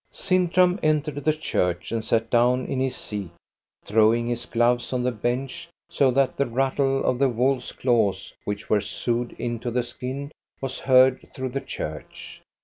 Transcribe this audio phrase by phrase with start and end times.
[0.11, 3.29] Sintram entered the church and sat down in his seat,
[3.85, 8.67] throwing his gloves on the bench, so that the rattle of the wolves' claws which
[8.67, 12.41] were sewed into the skin was heard through the church.